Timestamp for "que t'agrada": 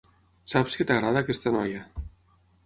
0.79-1.23